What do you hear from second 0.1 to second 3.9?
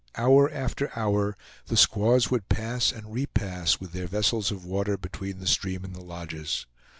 Hour after hour the squaws would pass and repass